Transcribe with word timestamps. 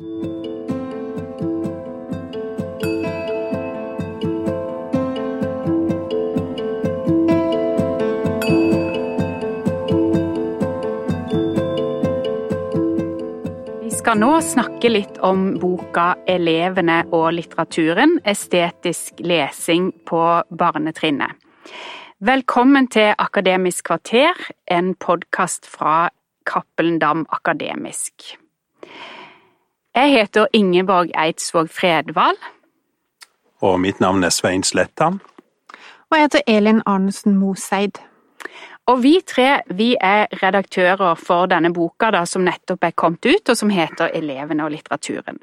Vi 0.00 0.06
skal 0.06 0.16
nå 14.16 14.40
snakke 14.40 14.88
litt 14.88 15.18
om 15.20 15.58
boka 15.60 16.14
'Elevene 16.24 17.04
og 17.12 17.34
litteraturen 17.36 18.20
estetisk 18.24 19.20
lesing 19.20 19.92
på 20.08 20.42
barnetrinnet'. 20.48 21.36
Velkommen 22.20 22.88
til 22.88 23.12
Akademisk 23.18 23.84
kvarter, 23.84 24.32
en 24.66 24.94
podkast 24.94 25.66
fra 25.68 26.08
Cappelen 26.46 26.98
Dam 26.98 27.26
Akademisk. 27.28 28.39
Jeg 30.00 30.10
heter 30.10 30.46
Ingeborg 30.52 31.10
Eidsvåg 31.18 31.68
Fredvald. 31.68 32.38
Og 33.60 33.80
mitt 33.80 33.98
navn 34.00 34.24
er 34.24 34.32
Svein 34.32 34.62
Slettan. 34.62 35.20
Og 36.08 36.16
jeg 36.16 36.22
heter 36.22 36.40
Elin 36.46 36.80
Arnesen 36.86 37.36
Moseid. 37.36 38.00
Og 38.86 39.02
vi 39.02 39.18
tre 39.26 39.60
vi 39.76 39.90
er 40.00 40.24
redaktører 40.42 41.20
for 41.20 41.52
denne 41.52 41.74
boka 41.76 42.08
da, 42.16 42.24
som 42.24 42.48
nettopp 42.48 42.88
er 42.88 42.96
kommet 42.96 43.28
ut, 43.28 43.52
og 43.52 43.60
som 43.60 43.68
heter 43.68 44.16
Elevene 44.16 44.64
og 44.64 44.72
litteraturen. 44.72 45.36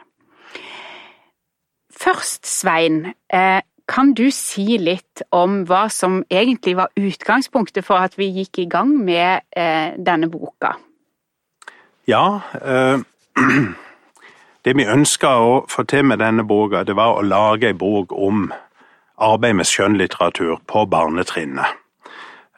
Først, 1.94 2.48
Svein, 2.50 3.14
eh, 3.30 3.62
kan 3.88 4.14
du 4.14 4.32
si 4.32 4.80
litt 4.82 5.22
om 5.32 5.66
hva 5.70 5.86
som 5.90 6.24
egentlig 6.32 6.80
var 6.82 6.90
utgangspunktet 6.98 7.86
for 7.86 8.02
at 8.02 8.18
vi 8.18 8.34
gikk 8.42 8.66
i 8.66 8.70
gang 8.70 8.98
med 9.06 9.46
eh, 9.54 9.94
denne 10.02 10.32
boka? 10.34 10.80
Ja, 12.08 12.40
eh, 12.58 13.06
det 14.68 14.74
vi 14.76 14.84
ønska 14.84 15.30
å 15.40 15.52
få 15.72 15.86
til 15.88 16.04
med 16.04 16.20
denne 16.20 16.44
boka, 16.44 16.82
det 16.84 16.98
var 17.00 17.16
å 17.16 17.24
lage 17.24 17.70
ei 17.70 17.76
bok 17.78 18.12
om 18.12 18.50
arbeid 19.24 19.56
med 19.56 19.70
skjønnlitteratur 19.70 20.58
på 20.68 20.84
barnetrinnet. 20.92 21.78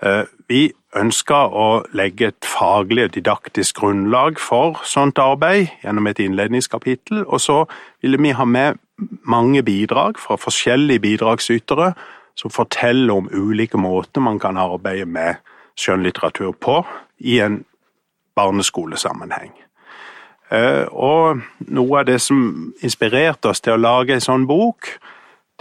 Eh, 0.02 0.24
vi 0.50 0.72
ønska 0.98 1.44
å 1.54 1.68
legge 1.94 2.32
et 2.32 2.50
faglig 2.50 3.06
og 3.06 3.14
didaktisk 3.20 3.84
grunnlag 3.84 4.42
for 4.42 4.82
sånt 4.90 5.22
arbeid 5.22 5.70
gjennom 5.84 6.10
et 6.10 6.24
innledningskapittel, 6.26 7.28
og 7.28 7.44
så 7.46 7.60
ville 8.02 8.18
vi 8.18 8.34
ha 8.34 8.46
med 8.58 8.82
mange 9.22 9.62
bidrag 9.62 10.18
fra 10.18 10.40
forskjellige 10.42 11.06
bidragsytere 11.06 11.94
som 12.34 12.50
forteller 12.50 13.22
om 13.22 13.30
ulike 13.30 13.78
måter 13.78 14.26
man 14.26 14.42
kan 14.42 14.58
arbeide 14.58 15.06
med 15.06 15.38
skjønnlitteratur 15.78 16.58
på 16.58 16.82
i 17.20 17.38
en 17.46 17.62
barneskolesammenheng. 18.34 19.54
Eh, 20.50 20.86
og 20.90 21.44
noe 21.70 22.00
av 22.02 22.08
det 22.10 22.18
som 22.24 22.72
inspirerte 22.82 23.52
oss 23.52 23.62
til 23.62 23.76
å 23.76 23.82
lage 23.82 24.16
en 24.16 24.24
sånn 24.24 24.48
bok, 24.50 24.96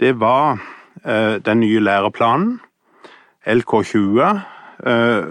det 0.01 0.15
var 0.17 0.57
eh, 1.03 1.37
den 1.45 1.61
nye 1.61 1.83
læreplanen, 1.83 2.57
LK20, 3.49 4.41
eh, 4.89 5.29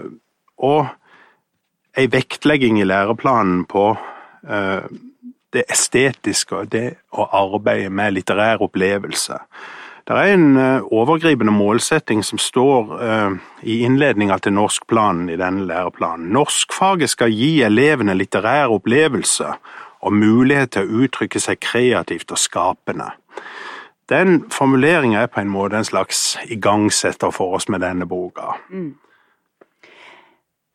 og 0.63 1.99
ei 1.99 2.07
vektlegging 2.11 2.79
i 2.79 2.87
læreplanen 2.87 3.65
på 3.67 3.91
det 5.51 5.65
estetiske 5.67 6.55
og 6.55 6.69
det 6.71 6.85
å 7.11 7.25
arbeide 7.35 7.89
med 7.91 8.13
litterær 8.15 8.61
opplevelse. 8.63 9.35
Det 10.09 10.17
er 10.17 10.33
en 10.33 10.57
overgripende 10.89 11.53
målsetting 11.53 12.23
som 12.25 12.39
står 12.41 12.95
i 13.61 13.75
innledninga 13.85 14.39
til 14.41 14.55
norskplanen 14.57 15.27
i 15.29 15.37
denne 15.37 15.67
læreplanen. 15.69 16.31
Norskfaget 16.33 17.11
skal 17.13 17.29
gi 17.29 17.59
elevene 17.61 18.15
litterær 18.17 18.73
opplevelse 18.73 19.51
og 20.01 20.15
mulighet 20.17 20.73
til 20.73 20.87
å 20.87 21.03
uttrykke 21.03 21.41
seg 21.43 21.61
kreativt 21.61 22.33
og 22.33 22.41
skapende. 22.41 23.11
Den 24.09 24.47
formuleringa 24.49 25.21
er 25.21 25.29
på 25.29 25.43
en 25.43 25.51
måte 25.53 25.77
en 25.77 25.85
slags 25.85 26.39
igangsetter 26.49 27.29
for 27.35 27.59
oss 27.59 27.69
med 27.69 27.83
denne 27.85 28.07
boka. 28.09 28.55
Mm. 28.73 28.95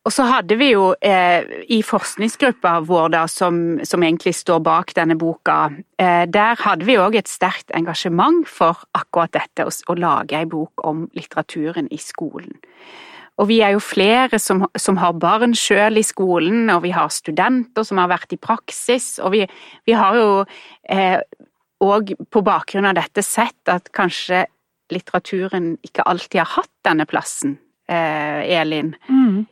Og 0.05 0.13
så 0.13 0.27
hadde 0.29 0.59
vi 0.61 0.67
jo 0.75 0.91
eh, 1.01 1.47
i 1.73 1.79
forskningsgruppa 1.85 2.75
vår 2.85 3.15
da, 3.15 3.23
som, 3.31 3.79
som, 3.89 4.03
egentlig 4.05 4.35
står 4.37 4.61
bak 4.65 4.93
denne 4.99 5.17
boka, 5.17 5.71
eh, 5.97 6.27
der 6.29 6.61
hadde 6.61 6.85
vi 6.85 6.99
òg 7.01 7.17
et 7.17 7.31
sterkt 7.31 7.73
engasjement 7.77 8.45
for 8.45 8.85
akkurat 8.93 9.33
dette, 9.33 9.65
å, 9.65 9.73
å 9.73 9.97
lage 9.97 10.37
ei 10.37 10.45
bok 10.51 10.85
om 10.85 11.07
litteraturen 11.17 11.89
i 11.89 12.01
skolen. 12.03 12.53
Og 13.41 13.49
vi 13.49 13.63
er 13.65 13.73
jo 13.75 13.81
flere 13.83 14.39
som, 14.39 14.67
som 14.79 15.01
har 15.01 15.17
barn 15.19 15.57
sjøl 15.59 15.97
i 15.99 16.05
skolen, 16.07 16.69
og 16.71 16.85
vi 16.85 16.93
har 16.95 17.09
studenter 17.11 17.87
som 17.89 17.99
har 17.99 18.13
vært 18.13 18.37
i 18.37 18.39
praksis, 18.39 19.17
og 19.25 19.33
vi, 19.35 19.43
vi 19.89 19.97
har 19.97 20.21
jo 20.21 20.29
òg 21.83 22.13
eh, 22.13 22.29
på 22.29 22.45
bakgrunn 22.45 22.93
av 22.93 23.01
dette 23.01 23.25
sett 23.25 23.73
at 23.73 23.89
kanskje 23.97 24.45
litteraturen 24.93 25.79
ikke 25.81 26.05
alltid 26.05 26.43
har 26.45 26.53
hatt 26.61 26.73
denne 26.85 27.09
plassen, 27.09 27.57
eh, 27.89 28.45
Elin. 28.61 28.93
Mm. 29.09 29.47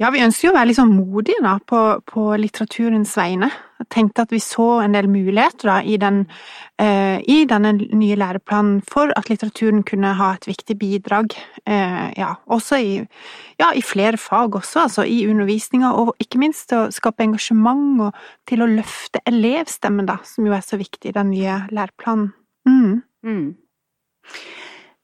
Ja, 0.00 0.08
vi 0.08 0.22
ønsker 0.24 0.46
jo 0.46 0.50
å 0.54 0.56
være 0.56 0.70
litt 0.70 0.78
sånn 0.78 0.94
modige 0.96 1.42
da, 1.44 1.58
på, 1.68 1.78
på, 2.08 2.22
litteraturens 2.40 3.10
vegne. 3.18 3.50
Jeg 3.82 3.88
tenkte 3.92 4.24
at 4.24 4.30
vi 4.32 4.38
så 4.40 4.68
en 4.80 4.94
del 4.96 5.10
muligheter 5.12 5.68
da, 5.68 5.74
i, 5.84 5.98
den, 6.00 6.22
eh, 6.80 7.20
i 7.20 7.42
denne 7.48 7.74
nye 7.76 8.16
læreplanen 8.16 8.78
for 8.88 9.12
at 9.20 9.28
litteraturen 9.28 9.82
kunne 9.84 10.14
ha 10.16 10.30
et 10.38 10.48
viktig 10.48 10.78
bidrag. 10.80 11.36
Eh, 11.68 12.06
ja, 12.16 12.30
også 12.48 12.80
i, 12.80 12.94
ja, 13.60 13.68
i, 13.76 13.84
flere 13.84 14.16
fag 14.16 14.56
også, 14.62 14.86
altså 14.86 15.04
i 15.04 15.20
undervisninga, 15.28 15.92
og 15.92 16.14
ikke 16.24 16.40
minst 16.40 16.70
til 16.72 16.86
å 16.86 16.90
skape 16.96 17.26
engasjement 17.26 18.06
og 18.06 18.24
til 18.48 18.64
å 18.64 18.70
løfte 18.72 19.20
elevstemmen, 19.28 20.08
da, 20.08 20.16
som 20.24 20.48
jo 20.48 20.56
er 20.56 20.64
så 20.64 20.80
viktig 20.80 21.12
i 21.12 21.18
den 21.18 21.34
nye 21.34 21.60
læreplanen. 21.68 22.32
Mm. 22.64 23.02
Mm. 23.28 23.46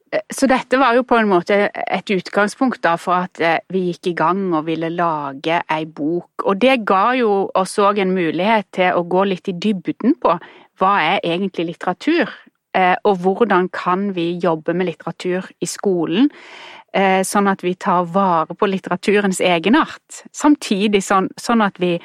Så 0.06 0.46
dette 0.46 0.78
var 0.78 0.94
jo 0.94 1.02
på 1.02 1.16
en 1.18 1.26
måte 1.26 1.56
et 1.74 2.10
utgangspunkt 2.14 2.78
da 2.84 2.92
for 3.00 3.26
at 3.26 3.40
eh, 3.42 3.58
vi 3.74 3.88
gikk 3.88 4.12
i 4.12 4.14
gang 4.18 4.44
og 4.54 4.68
ville 4.68 4.92
lage 4.94 5.58
ei 5.72 5.82
bok. 5.86 6.44
Og 6.46 6.60
det 6.62 6.84
ga 6.86 7.10
jo 7.18 7.48
oss 7.58 7.74
òg 7.82 7.98
en 8.04 8.14
mulighet 8.14 8.68
til 8.78 8.94
å 8.94 9.02
gå 9.02 9.24
litt 9.26 9.50
i 9.50 9.56
dybden 9.58 10.14
på 10.22 10.36
hva 10.78 10.92
er 11.02 11.26
egentlig 11.26 11.72
litteratur, 11.72 12.30
eh, 12.76 12.94
og 13.02 13.18
hvordan 13.24 13.66
kan 13.74 14.12
vi 14.14 14.36
jobbe 14.38 14.76
med 14.76 14.92
litteratur 14.92 15.50
i 15.58 15.70
skolen. 15.70 16.30
Eh, 16.94 17.24
sånn 17.26 17.50
at 17.50 17.66
vi 17.66 17.74
tar 17.74 18.06
vare 18.06 18.54
på 18.54 18.70
litteraturens 18.70 19.42
egenart, 19.42 20.22
samtidig 20.30 21.02
sånn, 21.02 21.32
sånn 21.40 21.66
at 21.66 21.82
vi 21.82 21.96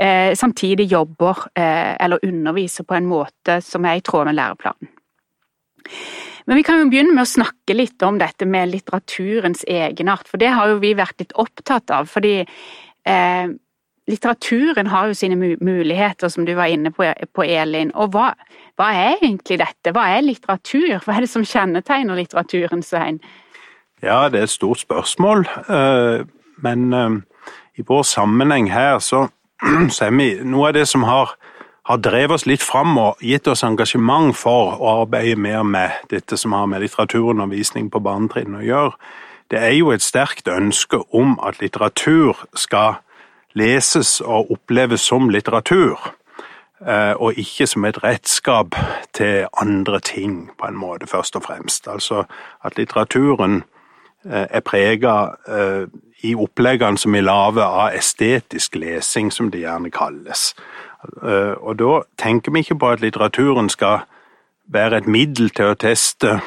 samtidig 0.00 0.86
jobber 0.88 1.42
eller 1.60 2.22
underviser 2.24 2.86
på 2.88 2.94
en 2.96 3.08
måte 3.10 3.58
som 3.60 3.84
er 3.84 3.98
i 3.98 4.04
tråd 4.06 4.30
med 4.30 4.38
læreplanen. 4.38 4.88
Men 6.48 6.58
vi 6.58 6.64
kan 6.66 6.80
jo 6.80 6.90
begynne 6.90 7.14
med 7.14 7.26
å 7.26 7.30
snakke 7.30 7.76
litt 7.76 8.02
om 8.02 8.18
dette 8.18 8.46
med 8.48 8.72
litteraturens 8.72 9.64
egenart, 9.68 10.28
for 10.28 10.40
det 10.40 10.52
har 10.56 10.72
jo 10.72 10.80
vi 10.82 10.94
vært 10.98 11.20
litt 11.22 11.34
opptatt 11.38 11.92
av. 11.94 12.08
Fordi 12.10 12.40
eh, 12.42 13.52
litteraturen 14.10 14.90
har 14.90 15.10
jo 15.10 15.18
sine 15.18 15.36
muligheter, 15.36 16.28
som 16.28 16.46
du 16.48 16.54
var 16.58 16.72
inne 16.72 16.92
på, 16.94 17.06
på 17.34 17.46
Elin. 17.46 17.92
Og 17.94 18.16
hva, 18.16 18.32
hva, 18.80 18.90
er 18.90 19.20
egentlig 19.20 19.60
dette? 19.60 19.94
Hva 19.94 20.08
er 20.16 20.26
litteratur? 20.26 20.96
Hva 21.04 21.16
er 21.16 21.26
det 21.26 21.30
som 21.32 21.46
kjennetegner 21.46 22.18
litteraturen, 22.18 22.82
Svein? 22.82 23.20
Ja, 24.02 24.28
det 24.32 24.40
er 24.40 24.48
et 24.48 24.56
stort 24.56 24.82
spørsmål. 24.82 25.46
Eh, 25.68 26.26
men 26.64 26.92
eh, 26.96 27.20
i 27.78 27.86
vår 27.86 28.02
sammenheng 28.08 28.70
her 28.72 28.98
så, 29.04 29.28
så 29.94 30.08
er 30.08 30.16
vi 30.16 30.32
Noe 30.42 30.70
av 30.70 30.78
det 30.80 30.88
som 30.88 31.04
har 31.08 31.36
har 31.90 31.98
drevet 31.98 32.36
oss 32.36 32.46
litt 32.46 32.62
fram 32.62 32.94
og 33.02 33.22
gitt 33.24 33.48
oss 33.50 33.64
engasjement 33.66 34.36
for 34.38 34.76
å 34.78 34.92
arbeide 35.02 35.40
mer 35.40 35.64
med 35.66 36.06
dette 36.12 36.36
som 36.38 36.54
har 36.54 36.68
med 36.70 36.84
litteraturundervisning 36.84 37.88
på 37.90 38.02
barnetrinnet 38.04 38.62
å 38.62 38.66
gjøre, 38.66 38.92
det 39.50 39.58
er 39.58 39.74
jo 39.74 39.90
et 39.90 40.04
sterkt 40.04 40.46
ønske 40.48 41.00
om 41.10 41.34
at 41.42 41.58
litteratur 41.58 42.38
skal 42.54 43.00
leses 43.58 44.20
og 44.20 44.52
oppleves 44.54 45.02
som 45.02 45.26
litteratur, 45.34 45.98
eh, 46.86 47.14
og 47.18 47.38
ikke 47.38 47.66
som 47.66 47.84
et 47.84 47.98
redskap 48.04 48.78
til 49.12 49.48
andre 49.58 49.98
ting, 50.00 50.50
på 50.58 50.70
en 50.70 50.78
måte, 50.78 51.10
først 51.10 51.36
og 51.36 51.42
fremst. 51.48 51.88
Altså 51.88 52.22
at 52.64 52.78
litteraturen 52.78 53.64
eh, 54.24 54.46
er 54.46 54.62
prega 54.62 55.16
eh, 55.48 55.90
i 56.22 56.36
oppleggene 56.38 56.98
som 56.98 57.12
vi 57.12 57.24
lager 57.24 57.66
av 57.66 57.96
estetisk 57.98 58.78
lesing, 58.78 59.32
som 59.32 59.50
det 59.50 59.64
gjerne 59.64 59.90
kalles. 59.90 60.52
Eh, 61.04 61.54
og 61.60 61.78
da 61.78 62.00
tenker 62.18 62.52
vi 62.52 62.58
ikke 62.64 62.78
på 62.78 62.88
at 62.88 63.00
litteraturen 63.00 63.68
skal 63.68 64.04
være 64.68 64.96
et 64.98 65.06
middel 65.06 65.50
til 65.50 65.72
å 65.72 65.78
teste 65.80 66.40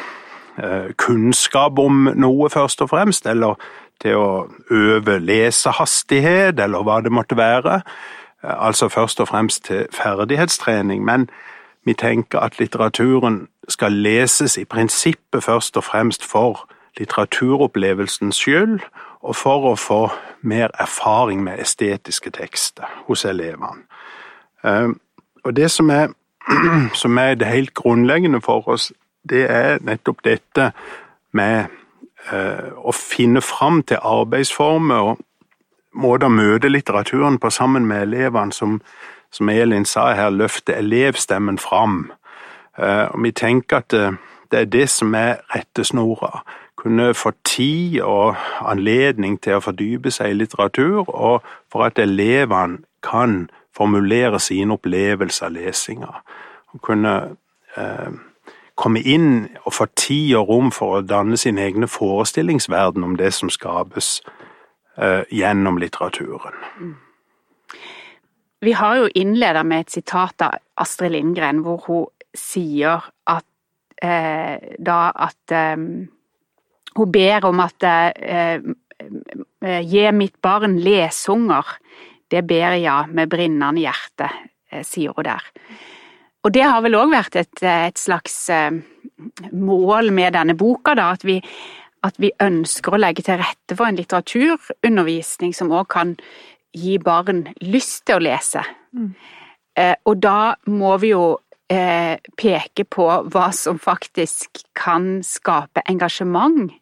eh, 0.58 0.92
kunnskap 0.98 1.80
om 1.80 2.10
noe, 2.16 2.50
først 2.50 2.82
og 2.86 2.92
fremst, 2.94 3.28
eller 3.28 3.58
til 4.02 4.20
å 4.20 4.28
øve 4.72 5.18
lesehastighet, 5.20 6.60
eller 6.60 6.84
hva 6.84 7.02
det 7.02 7.12
måtte 7.12 7.38
være. 7.38 7.82
Eh, 8.44 8.66
altså 8.68 8.90
først 8.90 9.20
og 9.20 9.28
fremst 9.28 9.66
til 9.66 9.88
ferdighetstrening. 9.92 11.04
Men 11.06 11.30
vi 11.86 11.94
tenker 11.94 12.40
at 12.40 12.60
litteraturen 12.60 13.48
skal 13.70 13.92
leses 13.92 14.58
i 14.58 14.66
prinsippet 14.66 15.44
først 15.44 15.78
og 15.78 15.84
fremst 15.84 16.24
for 16.24 16.68
litteraturopplevelsens 17.00 18.38
skyld, 18.38 18.80
og 19.24 19.36
for 19.36 19.72
å 19.72 19.76
få 19.80 20.02
mer 20.42 20.70
erfaring 20.80 21.44
med 21.44 21.62
estetiske 21.64 22.30
tekster 22.36 22.90
hos 23.08 23.26
elevene. 23.26 23.88
Eh, 24.66 24.90
og 25.44 25.56
det 25.56 25.72
som 25.72 25.90
er, 25.90 26.08
som 27.02 27.18
er 27.18 27.36
det 27.36 27.48
helt 27.48 27.74
grunnleggende 27.74 28.42
for 28.42 28.68
oss, 28.68 28.92
det 29.30 29.46
er 29.52 29.80
nettopp 29.82 30.24
dette 30.24 30.72
med 31.32 31.66
eh, 32.32 32.72
å 32.78 32.92
finne 32.96 33.42
fram 33.42 33.84
til 33.84 34.02
arbeidsformer 34.02 35.12
og 35.12 35.24
måter 35.94 36.28
å 36.28 36.34
møte 36.34 36.72
litteraturen 36.72 37.40
på 37.40 37.50
sammen 37.54 37.86
med 37.88 38.08
elevene, 38.08 38.54
som, 38.54 38.82
som 39.32 39.50
Elin 39.50 39.86
sa 39.86 40.12
her, 40.18 40.34
løfte 40.34 40.76
elevstemmen 40.76 41.60
fram. 41.62 42.12
Eh, 42.78 43.08
og 43.14 43.24
vi 43.24 43.32
tenker 43.32 43.84
at 43.84 43.92
det, 43.94 44.06
det 44.52 44.60
er 44.60 44.70
det 44.70 44.90
som 44.90 45.14
er 45.16 45.42
rettesnora. 45.56 46.44
Kunne 46.78 47.14
få 47.14 47.32
tid 47.46 48.02
og 48.02 48.36
anledning 48.62 49.38
til 49.42 49.58
å 49.58 49.64
fordype 49.64 50.12
seg 50.12 50.34
i 50.34 50.40
litteratur, 50.42 51.08
og 51.08 51.46
for 51.72 51.88
at 51.88 52.02
elevene 52.02 52.84
kan 53.04 53.48
formulere 53.76 54.40
sine 54.40 54.78
opplevelser 54.78 55.50
av 55.50 55.56
lesinga. 55.58 56.14
Å 56.74 56.82
kunne 56.84 57.14
eh, 57.78 58.14
komme 58.76 59.02
inn 59.06 59.48
og 59.64 59.74
få 59.78 59.88
tid 59.98 60.36
og 60.40 60.50
rom 60.50 60.72
for 60.74 61.00
å 61.00 61.06
danne 61.06 61.38
sin 61.38 61.62
egne 61.62 61.90
forestillingsverden 61.90 63.06
om 63.06 63.18
det 63.20 63.34
som 63.38 63.52
skapes 63.54 64.20
eh, 64.98 65.24
gjennom 65.30 65.78
litteraturen. 65.82 66.58
Vi 68.64 68.72
har 68.80 68.96
jo 68.96 69.10
innleda 69.16 69.64
med 69.68 69.84
et 69.86 69.98
sitat 69.98 70.42
av 70.42 70.60
Astrid 70.80 71.12
Lindgren, 71.12 71.64
hvor 71.66 71.84
hun 71.88 72.06
sier 72.38 73.04
at 73.28 73.46
eh, 74.02 74.74
da 74.80 75.00
at 75.16 75.52
eh, 75.54 75.78
Hun 76.94 77.10
ber 77.12 77.46
om 77.50 77.60
at 77.60 77.84
eh, 77.84 78.62
eh, 79.66 79.82
Gi 79.82 80.12
mitt 80.14 80.36
barn 80.42 80.78
lesunger, 80.80 81.66
det 82.34 82.44
ber 82.50 82.78
jeg 82.80 83.14
med 83.14 83.30
brinnende 83.30 83.84
hjerte, 83.84 84.30
eh, 84.72 84.82
sier 84.88 85.14
hun 85.14 85.28
der. 85.30 85.52
Og 86.44 86.52
det 86.52 86.66
har 86.66 86.82
vel 86.84 86.98
òg 87.00 87.14
vært 87.14 87.38
et, 87.40 87.62
et, 87.64 88.00
slags 88.00 88.50
eh, 88.52 88.82
mål 89.54 90.12
med 90.12 90.36
denne 90.36 90.58
boka, 90.60 90.96
da, 91.00 91.12
at 91.16 91.24
vi, 91.24 91.38
at 92.04 92.20
vi 92.20 92.34
ønsker 92.44 92.96
å 92.96 93.00
legge 93.00 93.24
til 93.24 93.40
rette 93.40 93.78
for 93.78 93.88
en 93.88 94.00
litteraturundervisning 94.00 95.56
som 95.56 95.72
òg 95.72 95.88
kan 95.94 96.18
gi 96.74 96.98
barn 97.00 97.46
lyst 97.62 98.04
til 98.10 98.20
å 98.20 98.26
lese. 98.26 98.66
Mm. 98.98 99.14
Eh, 99.80 99.96
og 100.06 100.20
da 100.22 100.54
må 100.70 100.98
vi 101.02 101.14
jo 101.14 101.38
eh, 101.72 102.18
peke 102.38 102.86
på 102.86 103.08
hva 103.34 103.50
som 103.56 103.80
faktisk 103.82 104.66
kan 104.78 105.22
skape 105.26 105.86
engasjement 105.90 106.74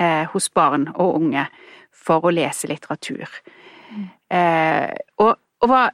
eh, 0.00 0.24
hos 0.32 0.48
barn 0.54 0.88
og 0.94 1.18
unge 1.20 1.46
for 1.92 2.24
å 2.24 2.34
lese 2.34 2.70
litteratur. 2.70 3.28
Eh, 4.32 4.90
og, 5.20 5.32
og 5.62 5.70
hva 5.70 5.86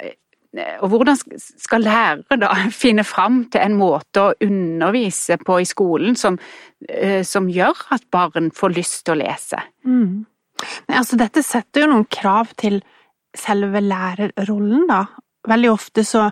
og 0.80 0.88
hvordan 0.88 1.18
skal 1.36 1.82
lærere 1.84 2.38
da 2.40 2.48
finne 2.82 3.04
fram 3.04 3.42
til 3.52 3.60
en 3.60 3.74
måte 3.76 4.22
å 4.22 4.36
undervise 4.46 5.36
på 5.44 5.58
i 5.60 5.66
skolen 5.68 6.16
som, 6.16 6.38
eh, 6.88 7.20
som 7.20 7.50
gjør 7.52 7.82
at 7.94 8.06
barn 8.10 8.48
får 8.56 8.74
lyst 8.78 9.04
til 9.04 9.16
å 9.16 9.20
lese? 9.20 9.60
Mm. 9.84 10.24
Altså, 10.88 11.18
dette 11.20 11.44
setter 11.46 11.84
jo 11.84 11.90
noen 11.92 12.08
krav 12.10 12.54
til 12.58 12.80
selve 13.36 13.82
lærerrollen, 13.84 14.88
da. 14.88 15.04
Veldig 15.48 15.68
ofte 15.70 16.02
så 16.04 16.24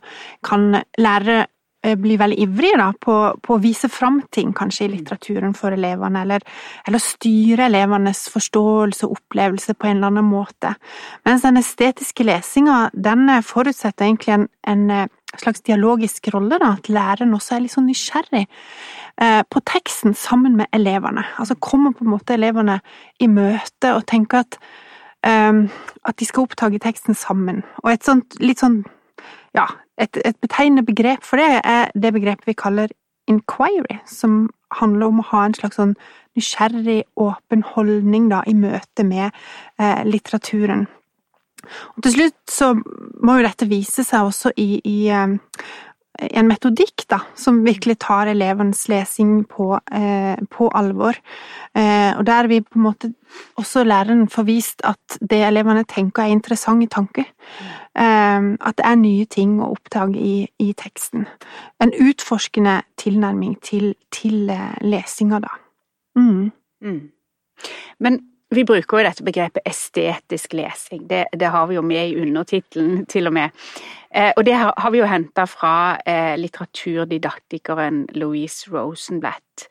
kan 0.44 0.73
lærere 0.99 1.44
Eh, 1.44 1.56
blir 1.94 2.18
veldig 2.18 2.38
ivrige 2.42 2.78
da, 2.80 2.88
på, 3.00 3.16
på, 3.42 3.56
å 3.56 3.62
vise 3.62 3.88
fram 3.92 4.20
ting, 4.34 4.52
kanskje, 4.56 4.86
i 4.86 4.92
litteraturen 4.96 5.54
for 5.56 5.76
elevene, 5.76 6.24
eller, 6.26 6.44
eller 6.88 7.02
styre 7.02 7.68
elevenes 7.70 8.24
forståelse 8.32 9.06
og 9.06 9.20
opplevelse 9.20 9.76
på 9.76 9.90
en 9.90 10.00
eller 10.00 10.10
annen 10.10 10.28
måte. 10.28 10.74
Mens 11.28 11.46
den 11.46 11.60
estetiske 11.60 12.26
lesinga, 12.26 12.88
den 12.92 13.28
forutsetter 13.46 14.08
egentlig 14.08 14.34
en, 14.34 14.48
en 14.66 14.90
eh, 14.90 15.06
slags 15.40 15.62
dialogisk 15.66 16.30
rolle, 16.34 16.58
da, 16.62 16.74
at 16.76 16.90
læreren 16.92 17.34
også 17.36 17.56
er 17.56 17.64
litt 17.64 17.74
sånn 17.76 17.88
nysgjerrig 17.90 18.44
eh, 18.46 19.42
på 19.50 19.62
teksten 19.68 20.16
sammen 20.18 20.56
med 20.58 20.70
elevene. 20.76 21.24
Altså 21.40 21.58
kommer 21.60 21.94
på 21.96 22.06
en 22.06 22.14
måte 22.16 22.36
elevene 22.36 22.80
i 23.22 23.30
møte 23.30 23.94
og 23.94 24.06
tenker 24.10 24.44
at, 24.44 24.60
eh, 25.26 25.64
at 26.02 26.18
de 26.18 26.28
skal 26.28 26.48
oppdage 26.48 26.82
teksten 26.82 27.18
sammen. 27.18 27.64
Og 27.84 27.92
et 27.94 28.06
sånt 28.06 28.38
litt 28.42 28.62
sånn 28.62 28.82
ja, 29.56 29.66
et, 29.98 30.20
et 30.25 30.37
betegnende 30.43 30.84
begrep 30.87 31.25
for 31.25 31.40
det 31.40 31.60
er 31.64 31.90
det 31.94 32.12
begrepet 32.16 32.48
vi 32.50 32.56
kaller 32.58 32.93
inquiry, 33.31 33.98
som 34.06 34.46
handler 34.81 35.10
om 35.10 35.22
å 35.22 35.28
ha 35.32 35.46
en 35.46 35.56
slags 35.56 35.78
sånn 35.81 35.96
nysgjerrig, 36.38 37.02
åpen 37.19 37.64
holdning 37.75 38.28
da, 38.31 38.43
i 38.46 38.54
møte 38.54 39.06
med 39.06 39.31
eh, 39.81 40.02
litteraturen. 40.06 40.87
Og 41.96 42.04
til 42.04 42.14
slutt 42.14 42.52
så 42.52 42.72
må 42.76 43.38
jo 43.38 43.46
dette 43.46 43.66
vise 43.70 44.04
seg 44.06 44.28
også 44.28 44.52
i, 44.60 44.69
i 44.87 44.98
eh, 45.10 45.34
en 46.18 46.48
metodikk 46.48 47.04
da, 47.10 47.20
som 47.36 47.62
virkelig 47.64 47.98
tar 48.04 48.30
elevens 48.30 48.86
lesing 48.88 49.44
på, 49.48 49.80
eh, 49.92 50.36
på 50.50 50.68
alvor. 50.74 51.18
Eh, 51.74 52.16
og 52.18 52.26
der 52.26 52.48
vi 52.48 52.60
på 52.60 52.78
en 52.78 52.82
måte 52.82 53.12
også 53.56 53.84
læreren 53.84 54.28
får 54.28 54.46
vist 54.48 54.84
at 54.84 55.18
det 55.20 55.42
elevene 55.44 55.84
tenker 55.84 56.22
er 56.22 56.34
interessante 56.34 56.88
tanker. 56.88 57.26
Eh, 57.96 58.54
at 58.60 58.76
det 58.76 58.86
er 58.86 58.96
nye 59.00 59.24
ting 59.24 59.60
å 59.60 59.72
oppdage 59.76 60.16
i, 60.16 60.48
i 60.58 60.72
teksten. 60.72 61.26
En 61.80 61.92
utforskende 61.92 62.82
tilnærming 62.96 63.58
til, 63.62 63.94
til 64.12 64.50
eh, 64.50 64.78
lesinga, 64.82 65.40
da. 65.40 65.52
Mm. 66.16 66.52
Mm. 66.80 67.10
Men 68.00 68.20
vi 68.54 68.64
bruker 68.64 68.98
jo 69.00 69.06
dette 69.06 69.25
begrepet 69.26 69.66
estetisk 69.66 70.54
lesing. 70.54 71.06
Det, 71.10 71.25
det 71.34 71.50
har 71.50 71.66
vi 71.66 71.78
jo 71.78 71.82
med 71.82 72.12
i 72.12 72.20
undertittelen, 72.22 73.06
til 73.10 73.26
og 73.26 73.34
med. 73.34 73.50
Eh, 74.14 74.32
og 74.37 74.44
det 74.46 74.54
har, 74.54 74.90
vi 74.94 75.02
jo 75.02 75.08
henta 75.10 75.46
fra 75.50 75.75
eh, 76.06 76.37
litteraturdidaktikeren 76.38 78.04
Louise 78.14 78.70
Rosenblatt. 78.70 79.66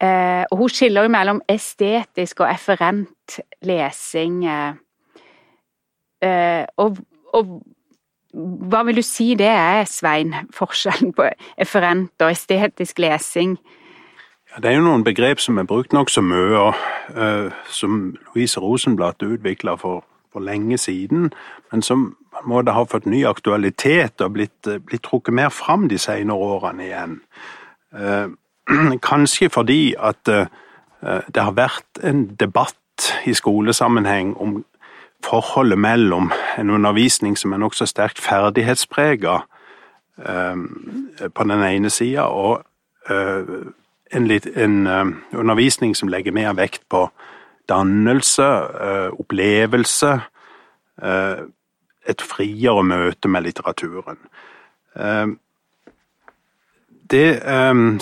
Eh, 0.00 0.44
og 0.50 0.62
hun 0.62 0.72
skiller 0.72 1.04
jo 1.04 1.12
mellom 1.12 1.42
estetisk 1.50 2.44
og 2.44 2.52
efferent 2.54 3.40
lesing. 3.66 4.44
Eh, 4.46 4.74
eh, 6.22 6.64
og 6.78 7.00
og 7.30 7.60
hva 8.70 8.84
vil 8.86 9.00
du 9.00 9.04
si 9.06 9.32
det 9.38 9.48
er, 9.50 9.84
Svein, 9.90 10.34
forskjellen 10.54 11.12
på 11.16 11.26
efferent 11.60 12.22
og 12.22 12.30
estetisk 12.30 13.02
lesing? 13.02 13.56
Ja, 14.50 14.58
det 14.58 14.70
er 14.70 14.80
jo 14.80 14.82
noen 14.82 15.04
begrep 15.06 15.38
som 15.38 15.60
er 15.62 15.66
brukt 15.68 15.92
nokså 15.94 16.24
mye, 16.26 16.58
og 16.58 16.78
uh, 17.14 17.52
som 17.70 18.16
Louise 18.32 18.58
Rosenblatt 18.58 19.22
utvikla 19.22 19.76
for, 19.78 20.02
for, 20.32 20.42
lenge 20.42 20.78
siden, 20.78 21.28
men 21.70 21.82
som 21.86 22.16
på 22.34 22.42
en 22.42 22.50
måte 22.50 22.74
har 22.74 22.88
fått 22.90 23.06
ny 23.06 23.22
aktualitet 23.30 24.20
og 24.20 24.34
blitt, 24.34 24.66
uh, 24.66 24.80
blitt 24.82 25.04
trukket 25.06 25.36
mer 25.38 25.54
fram 25.54 25.86
de 25.88 25.98
senere 26.02 26.50
årene 26.56 26.88
igjen. 26.88 27.14
Uh, 27.94 28.34
kanskje 29.10 29.50
fordi 29.50 29.94
at 29.98 30.20
det 31.00 31.40
har 31.42 31.54
vært 31.56 31.98
en 32.04 32.26
debatt 32.36 33.06
i 33.26 33.32
skolesammenheng 33.34 34.34
om 34.36 34.58
forholdet 35.24 35.78
mellom 35.80 36.28
en 36.60 36.70
undervisning 36.70 37.38
som 37.40 37.54
er 37.54 37.62
nokså 37.62 37.86
sterkt 37.88 38.20
ferdighetsprega 38.20 39.38
på 40.20 41.46
den 41.48 41.64
ene 41.64 41.90
sida, 41.90 42.28
og 42.28 42.60
uh, 43.08 43.72
en, 44.12 44.26
litt, 44.26 44.46
en 44.56 44.86
uh, 44.86 45.06
undervisning 45.32 45.96
som 45.96 46.08
legger 46.08 46.32
mer 46.32 46.52
vekt 46.58 46.82
på 46.90 47.06
dannelse, 47.68 48.46
uh, 48.80 49.20
opplevelse, 49.20 50.20
et 52.10 52.20
friere 52.20 52.82
møte 52.84 53.28
med 53.28 53.46
litteraturen. 53.46 54.18
Det 57.10 57.40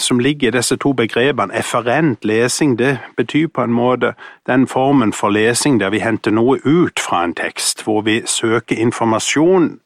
som 0.02 0.18
ligger 0.18 0.48
i 0.48 0.56
disse 0.56 0.76
to 0.82 0.92
begrepene, 0.98 1.54
efferent 1.54 2.24
lesing, 2.24 2.74
det 2.78 2.98
betyr 3.16 3.46
på 3.54 3.62
en 3.62 3.72
måte 3.72 4.12
den 4.50 4.66
formen 4.66 5.12
for 5.12 5.30
lesing 5.30 5.78
der 5.78 5.94
vi 5.94 6.02
henter 6.02 6.34
noe 6.34 6.58
ut 6.64 6.98
fra 6.98 7.22
en 7.24 7.34
tekst, 7.38 7.84
hvor 7.86 8.02
vi 8.02 8.22
søker 8.26 8.82
informasjon 8.82 9.78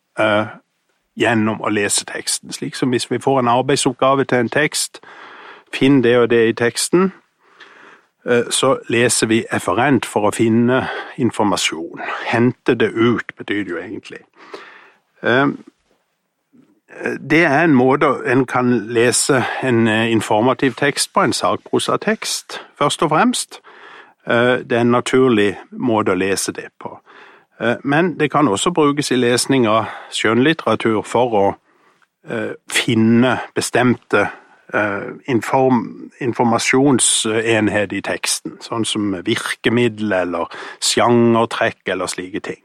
gjennom 1.17 1.61
å 1.61 1.69
lese 1.69 2.07
teksten. 2.09 2.53
Slik 2.53 2.75
som 2.75 2.97
hvis 2.97 3.11
vi 3.11 3.21
får 3.21 3.43
en 3.43 3.53
arbeidsoppgave 3.53 4.25
til 4.25 4.39
en 4.39 4.49
tekst, 4.49 5.03
finn 5.75 6.03
det 6.03 6.17
og 6.19 6.31
det 6.31 6.43
i 6.49 6.57
teksten, 6.59 7.13
uh, 8.29 8.45
så 8.51 8.77
leser 8.89 9.27
vi 9.27 9.45
efferent 9.53 10.07
for 10.07 10.29
å 10.29 10.35
finne 10.35 10.87
informasjon. 11.17 12.03
Hente 12.27 12.75
det 12.75 12.93
ut, 12.95 13.37
betyr 13.39 13.65
det 13.65 13.77
jo 13.77 13.83
egentlig. 13.83 14.25
Uh, 15.23 15.55
det 17.31 17.45
er 17.45 17.65
en 17.65 17.75
måte 17.75 18.07
en 18.27 18.47
kan 18.47 18.79
lese 18.89 19.45
en 19.63 19.89
eh, 19.89 20.11
informativ 20.11 20.73
tekst 20.73 21.13
på, 21.15 21.21
en 21.21 21.33
sakprosatekst, 21.33 22.61
først 22.79 23.03
og 23.03 23.11
fremst. 23.11 23.61
Eh, 24.27 24.61
det 24.69 24.73
er 24.73 24.81
en 24.81 24.93
naturlig 24.93 25.57
måte 25.71 26.13
å 26.13 26.19
lese 26.19 26.53
det 26.53 26.69
på. 26.81 26.99
Eh, 27.61 27.77
men 27.85 28.19
det 28.19 28.31
kan 28.31 28.49
også 28.49 28.71
brukes 28.71 29.11
i 29.11 29.17
lesning 29.17 29.67
av 29.69 29.89
skjønnlitteratur 30.13 31.03
for 31.03 31.35
å 31.35 31.51
finne 32.71 33.33
bestemte 33.51 34.29
inform, 35.29 36.11
informasjonsenhet 36.23 37.93
i 37.93 38.01
teksten, 38.01 38.55
sånn 38.65 38.87
som 38.89 39.11
virkemiddel 39.27 40.15
eller 40.17 40.49
sjangertrekk 40.81 41.93
eller 41.93 42.09
slike 42.09 42.41
ting. 42.47 42.63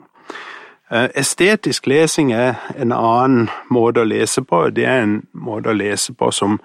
Eh, 0.91 1.09
estetisk 1.15 1.87
lesing 1.87 2.31
er 2.31 2.61
en 2.79 2.93
annen 2.95 3.49
måte 3.69 4.05
å 4.05 4.07
lese 4.07 4.41
på. 4.47 4.69
Det 4.71 4.85
er 4.87 5.01
en 5.03 5.17
måte 5.35 5.73
å 5.73 5.75
lese 5.75 6.13
på 6.15 6.31
som 6.31 6.61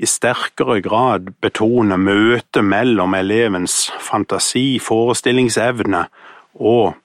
i 0.00 0.08
sterkere 0.10 0.80
grad 0.82 1.28
betoner 1.42 2.00
møtet 2.00 2.64
mellom 2.66 3.14
elevens 3.14 3.92
fantasi, 4.02 4.80
forestillingsevne 4.82 6.02
og 6.58 6.96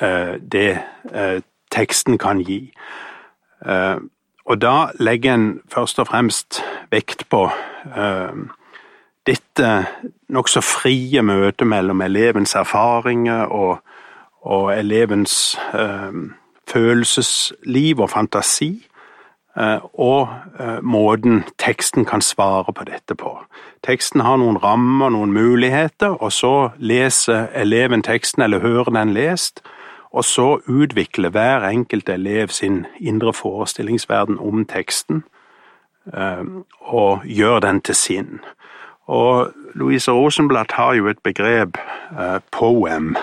eh, 0.00 0.36
det 0.40 0.70
eh, 1.12 1.38
teksten 1.72 2.18
kan 2.18 2.42
gi. 2.44 2.66
Eh, 4.44 4.50
og 4.50 4.60
da 4.60 4.90
legger 5.00 5.34
en 5.34 5.60
først 5.72 5.98
og 5.98 6.06
fremst 6.06 6.62
vekt 6.90 7.28
på 7.28 7.50
eh, 7.96 8.36
dette 9.26 9.86
nokså 10.28 10.60
frie 10.60 11.22
møtet 11.22 11.66
mellom 11.66 12.00
elevens 12.00 12.54
erfaringer 12.54 13.46
og, 13.46 13.78
og 14.42 14.78
elevens 14.78 15.56
eh, 15.74 16.12
følelsesliv 16.68 18.00
og 18.00 18.10
fantasi, 18.10 18.86
eh, 19.56 19.78
og 19.94 20.28
eh, 20.60 20.80
måten 20.82 21.44
teksten 21.58 22.04
kan 22.04 22.20
svare 22.20 22.72
på 22.72 22.84
dette 22.84 23.14
på. 23.14 23.38
Teksten 23.84 24.20
har 24.20 24.36
noen 24.36 24.56
rammer, 24.56 25.08
noen 25.08 25.32
muligheter, 25.32 26.16
og 26.22 26.32
så 26.32 26.70
leser 26.78 27.48
eleven 27.54 28.02
teksten 28.02 28.42
eller 28.42 28.60
hører 28.60 28.92
den 28.92 29.12
lest, 29.14 29.62
og 30.14 30.24
så 30.24 30.60
utvikler 30.70 31.28
hver 31.34 31.66
enkelt 31.66 32.08
elev 32.08 32.48
sin 32.48 32.86
indre 33.00 33.32
forestillingsverden 33.34 34.38
om 34.38 34.64
teksten, 34.64 35.24
eh, 36.14 36.44
og 36.80 37.24
gjør 37.24 37.58
den 37.60 37.80
til 37.80 37.94
sin. 37.94 38.40
Og 39.06 39.52
Louise 39.74 40.12
Rosenblatt 40.12 40.72
har 40.72 40.94
jo 40.94 41.08
et 41.08 41.18
begrep, 41.18 41.78
uh, 42.20 42.40
poem, 42.52 43.16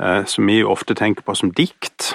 uh, 0.00 0.24
som 0.24 0.46
vi 0.46 0.62
ofte 0.64 0.94
tenker 0.94 1.22
på 1.22 1.34
som 1.34 1.50
dikt. 1.50 2.14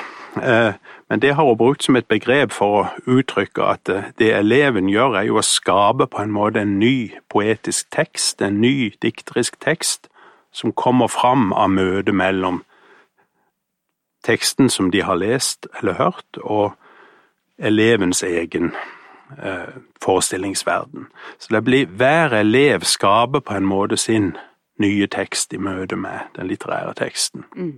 Men 1.10 1.22
det 1.22 1.36
har 1.36 1.44
hun 1.44 1.58
brukt 1.58 1.84
som 1.84 1.96
et 1.96 2.08
begrep 2.08 2.52
for 2.52 2.80
å 2.80 2.88
uttrykke 3.06 3.66
at 3.66 3.90
det 4.18 4.32
eleven 4.34 4.90
gjør, 4.90 5.18
er 5.20 5.28
jo 5.28 5.38
å 5.38 5.46
skape 5.46 6.08
på 6.10 6.22
en 6.22 6.32
måte 6.34 6.62
en 6.62 6.80
ny 6.80 7.12
poetisk 7.30 7.92
tekst, 7.94 8.42
en 8.42 8.62
ny 8.62 8.94
dikterisk 9.02 9.60
tekst, 9.62 10.10
som 10.52 10.74
kommer 10.74 11.08
fram 11.08 11.54
av 11.54 11.70
møtet 11.70 12.16
mellom 12.18 12.64
teksten 14.24 14.70
som 14.70 14.92
de 14.92 15.04
har 15.04 15.16
lest 15.16 15.68
eller 15.80 15.94
hørt, 15.94 16.38
og 16.42 16.74
elevens 17.58 18.24
egen 18.24 18.72
eh, 19.44 19.74
forestillingsverden. 20.02 21.08
Så 21.40 21.48
det 21.52 21.64
blir 21.64 21.86
hver 21.86 22.34
elev 22.34 22.82
skaper 22.82 23.40
på 23.40 23.54
en 23.54 23.66
måte 23.66 23.98
sin 23.98 24.38
nye 24.80 25.08
tekst 25.08 25.54
i 25.54 25.58
møte 25.58 25.96
med 25.96 26.20
den 26.36 26.48
litterære 26.48 26.94
teksten. 26.94 27.46
Mm. 27.56 27.74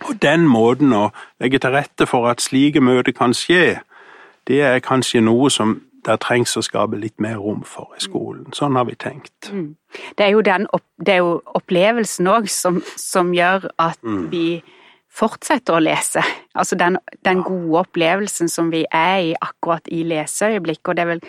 Og 0.00 0.22
den 0.22 0.48
måten 0.48 0.92
å 0.92 1.10
legge 1.40 1.58
til 1.58 1.70
rette 1.70 2.06
for 2.08 2.30
at 2.30 2.40
slike 2.40 2.80
møter 2.80 3.12
kan 3.12 3.34
skje, 3.36 3.80
det 4.48 4.62
er 4.62 4.78
kanskje 4.80 5.20
noe 5.20 5.50
som 5.50 5.80
det 6.06 6.16
trengs 6.24 6.56
å 6.56 6.62
skape 6.64 6.96
litt 6.96 7.20
mer 7.20 7.36
rom 7.36 7.60
for 7.68 7.92
i 7.96 8.00
skolen. 8.00 8.46
Sånn 8.56 8.78
har 8.78 8.86
vi 8.88 8.96
tenkt. 8.96 9.50
Mm. 9.52 9.74
Det, 10.16 10.24
er 10.24 10.30
jo 10.32 10.40
den, 10.40 10.66
det 10.96 11.14
er 11.14 11.20
jo 11.20 11.34
opplevelsen 11.58 12.30
òg 12.30 12.48
som, 12.48 12.80
som, 12.96 13.34
gjør 13.34 13.68
at 13.78 13.98
Mm. 14.02 14.30
vi 14.30 14.62
fortsetter 15.10 15.76
å 15.76 15.82
lese. 15.82 16.22
Altså 16.54 16.78
den, 16.78 16.98
den 17.26 17.42
gode 17.46 17.84
opplevelsen 17.84 18.50
som 18.50 18.70
vi 18.72 18.84
er 18.94 19.30
i 19.30 19.34
akkurat 19.40 19.86
i 19.90 20.04
leseøyeblikket, 20.06 20.88
og 20.88 20.96
det 20.96 21.04
er 21.04 21.12
vel 21.14 21.24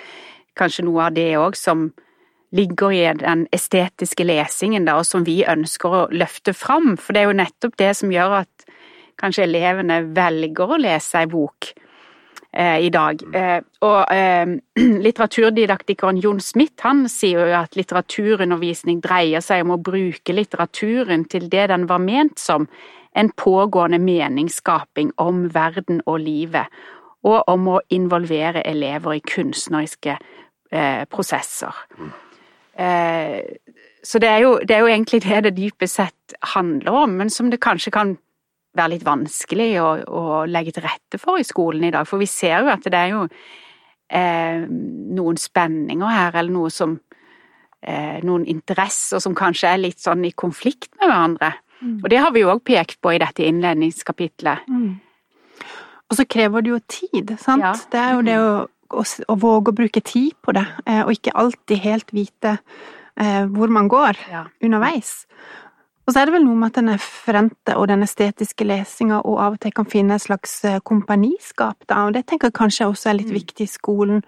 kanskje 0.60 0.86
noe 0.86 1.08
av 1.08 1.16
det 1.18 1.30
òg 1.40 1.58
som 1.58 1.90
ligger 2.56 2.92
i 2.92 3.04
den 3.22 3.46
estetiske 3.56 4.26
lesingen, 4.28 4.86
da, 4.88 4.98
og 5.00 5.08
som 5.08 5.24
vi 5.28 5.40
ønsker 5.48 5.96
å 5.96 6.08
løfte 6.12 6.54
fram. 6.58 6.98
For 7.00 7.16
det 7.16 7.24
er 7.24 7.30
jo 7.30 7.40
nettopp 7.40 7.78
det 7.80 7.94
som 8.00 8.12
gjør 8.12 8.42
at 8.44 8.68
kanskje 9.22 9.46
elevene 9.48 10.02
velger 10.16 10.76
å 10.76 10.82
lese 10.82 11.22
ei 11.22 11.30
bok 11.32 11.72
i 12.52 12.90
dag. 12.92 13.22
Eh, 13.36 13.60
og 13.88 14.00
eh, 14.12 14.56
litteraturdidaktikeren 15.06 16.20
Jon 16.20 16.42
Smith 16.44 16.84
han 16.84 17.06
sier 17.12 17.48
jo 17.48 17.60
at 17.62 17.78
litteraturundervisning 17.80 19.00
dreier 19.04 19.44
seg 19.46 19.64
om 19.64 19.78
å 19.78 19.82
bruke 19.82 20.36
litteraturen 20.36 21.24
til 21.32 21.48
det 21.52 21.70
den 21.72 21.88
var 21.88 22.04
ment 22.04 22.42
som, 22.42 22.68
en 23.12 23.32
pågående 23.36 24.00
meningsskaping 24.00 25.12
om 25.20 25.50
verden 25.52 26.02
og 26.06 26.22
livet, 26.24 26.72
og 27.28 27.44
om 27.52 27.68
å 27.68 27.80
involvere 27.92 28.64
elever 28.64 29.18
i 29.18 29.24
kunstneriske 29.34 30.16
eh, 30.72 31.04
prosesser. 31.12 31.76
Eh, 32.74 33.44
så 34.04 34.20
det 34.20 34.30
er, 34.30 34.40
jo, 34.42 34.56
det 34.66 34.76
er 34.76 34.86
jo 34.86 34.90
egentlig 34.90 35.22
det 35.28 35.44
det 35.46 35.58
dypest 35.60 36.00
sett 36.00 36.38
handler 36.56 37.04
om, 37.04 37.20
men 37.20 37.30
som 37.30 37.52
det 37.52 37.62
kanskje 37.62 37.94
kan 37.94 38.16
være 38.78 38.94
litt 38.94 39.04
vanskelig 39.06 39.72
å, 39.84 39.88
å 40.08 40.24
legge 40.48 40.72
til 40.78 40.86
rette 40.86 41.20
for 41.20 41.40
i 41.42 41.44
skolen 41.48 41.84
i 41.90 41.92
dag. 41.94 42.08
For 42.08 42.22
vi 42.22 42.28
ser 42.30 42.62
jo 42.64 42.72
at 42.72 42.86
det 42.88 42.98
er 43.00 43.10
jo 43.14 43.26
eh, 44.12 44.64
noen 44.68 45.40
spenninger 45.40 46.08
her, 46.08 46.38
eller 46.40 46.54
noe 46.56 46.72
som 46.74 46.98
eh, 47.82 48.20
Noen 48.24 48.46
interesser 48.46 49.20
som 49.24 49.36
kanskje 49.36 49.74
er 49.74 49.82
litt 49.82 50.00
sånn 50.04 50.24
i 50.28 50.32
konflikt 50.38 50.92
med 51.00 51.10
hverandre. 51.10 51.54
Og 52.04 52.10
det 52.14 52.20
har 52.22 52.30
vi 52.36 52.44
jo 52.44 52.52
òg 52.54 52.60
pekt 52.68 53.00
på 53.02 53.16
i 53.16 53.20
dette 53.22 53.42
innledningskapitlet. 53.48 54.68
Og 56.12 56.18
så 56.20 56.26
krever 56.30 56.62
det 56.62 56.70
jo 56.76 56.80
tid, 56.92 57.32
sant? 57.42 57.64
Ja. 57.64 57.72
Det 57.92 58.00
er 58.04 58.12
jo 58.14 58.22
det 58.28 58.36
å, 58.38 58.52
å, 59.02 59.06
å 59.34 59.38
våge 59.42 59.72
å 59.72 59.78
bruke 59.80 60.04
tid 60.06 60.36
på 60.46 60.54
det, 60.54 60.66
eh, 60.86 61.02
og 61.06 61.14
ikke 61.16 61.34
alltid 61.42 61.82
helt 61.82 62.14
vite 62.14 62.58
eh, 63.18 63.46
hvor 63.50 63.72
man 63.74 63.90
går 63.90 64.20
Ja. 64.30 64.44
underveis. 64.62 65.26
Og 66.06 66.14
så 66.14 66.22
er 66.22 66.30
det 66.30 66.36
vel 66.36 66.46
noe 66.46 66.58
med 66.58 66.72
at 66.72 66.80
den 66.80 66.94
efferente 66.96 67.76
og 67.78 67.90
den 67.92 68.06
estetiske 68.06 68.66
lesinga 68.66 69.22
og 69.22 69.38
av 69.42 69.58
og 69.58 69.62
til 69.62 69.76
kan 69.76 69.90
finne 69.90 70.18
et 70.18 70.24
slags 70.24 70.56
eh, 70.66 70.82
kompaniskap, 70.84 71.86
da, 71.90 72.08
og 72.08 72.18
det 72.18 72.26
tenker 72.28 72.50
jeg 72.50 72.58
kanskje 72.58 72.90
også 72.90 73.12
er 73.12 73.20
litt 73.20 73.32
viktig 73.34 73.68
i 73.68 73.70
skolen 73.70 74.24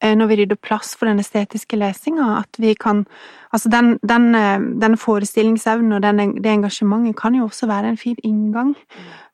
eh, 0.00 0.14
når 0.16 0.30
vi 0.30 0.40
rydder 0.40 0.60
plass 0.60 0.94
for 0.96 1.10
den 1.10 1.20
estetiske 1.20 1.76
lesinga, 1.76 2.40
at 2.40 2.60
vi 2.60 2.74
kan 2.74 3.06
Altså 3.50 3.66
den, 3.68 3.98
den, 4.06 4.34
eh, 4.38 4.60
den 4.78 4.94
forestillingsevnen 4.96 5.92
og 5.92 6.02
den, 6.02 6.36
det 6.38 6.52
engasjementet 6.52 7.16
kan 7.18 7.34
jo 7.34 7.48
også 7.48 7.66
være 7.66 7.88
en 7.90 7.96
fin 7.98 8.16
inngang 8.22 8.76